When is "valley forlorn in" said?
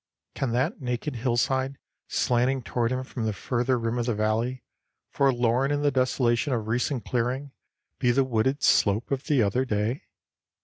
4.15-5.83